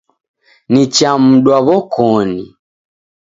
Nichamdwa 0.71 1.57
w'okoni. 1.65 2.43